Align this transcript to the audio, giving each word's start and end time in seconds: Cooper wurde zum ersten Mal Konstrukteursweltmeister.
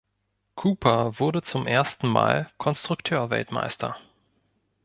Cooper 0.55 1.19
wurde 1.19 1.43
zum 1.43 1.67
ersten 1.67 2.07
Mal 2.07 2.49
Konstrukteursweltmeister. 2.57 3.97